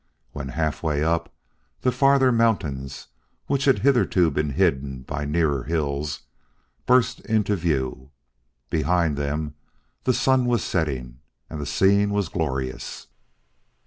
When 0.31 0.47
halfway 0.47 1.03
up, 1.03 1.31
the 1.81 1.91
farther 1.91 2.31
mountains, 2.31 3.09
which 3.45 3.65
had 3.65 3.77
hitherto 3.85 4.31
been 4.31 4.49
hidden 4.53 5.03
by 5.03 5.25
nearer 5.25 5.65
hills, 5.65 6.21
burst 6.87 7.19
into 7.19 7.55
view. 7.55 8.09
Behind 8.71 9.15
them 9.15 9.53
the 10.05 10.13
sun 10.15 10.47
was 10.47 10.63
setting, 10.63 11.19
and 11.51 11.61
the 11.61 11.67
scene 11.67 12.09
was 12.09 12.29
glorious. 12.29 13.09